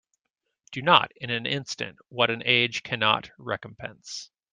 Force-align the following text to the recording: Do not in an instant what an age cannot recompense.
Do 0.71 0.81
not 0.81 1.11
in 1.17 1.29
an 1.29 1.45
instant 1.45 1.99
what 2.09 2.31
an 2.31 2.41
age 2.43 2.81
cannot 2.81 3.29
recompense. 3.37 4.31